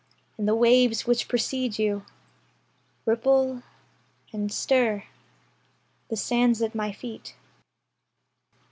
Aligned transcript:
And 0.39 0.47
the 0.47 0.55
waves 0.55 1.05
which 1.05 1.27
precede 1.27 1.77
you 1.77 2.03
Ripple 3.05 3.61
and 4.33 4.51
stir 4.51 5.03
The 6.09 6.17
sands 6.17 6.63
at 6.63 6.73
my 6.73 6.91
feet. 6.91 7.35